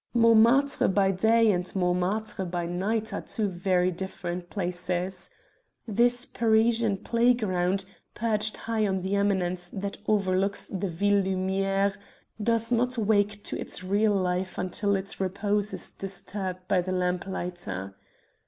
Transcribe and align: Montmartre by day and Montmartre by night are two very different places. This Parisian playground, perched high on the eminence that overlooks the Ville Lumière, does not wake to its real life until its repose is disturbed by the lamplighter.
Montmartre 0.15 0.87
by 0.87 1.11
day 1.11 1.51
and 1.51 1.65
Montmartre 1.75 2.43
by 2.45 2.65
night 2.65 3.13
are 3.13 3.21
two 3.21 3.47
very 3.47 3.91
different 3.91 4.49
places. 4.49 5.29
This 5.87 6.25
Parisian 6.25 6.97
playground, 7.03 7.85
perched 8.15 8.57
high 8.57 8.87
on 8.87 9.03
the 9.03 9.15
eminence 9.15 9.69
that 9.69 9.97
overlooks 10.07 10.69
the 10.69 10.87
Ville 10.89 11.21
Lumière, 11.21 11.95
does 12.41 12.71
not 12.71 12.97
wake 12.97 13.43
to 13.43 13.55
its 13.59 13.83
real 13.83 14.15
life 14.15 14.57
until 14.57 14.95
its 14.95 15.19
repose 15.21 15.71
is 15.71 15.91
disturbed 15.91 16.67
by 16.67 16.81
the 16.81 16.91
lamplighter. 16.93 17.93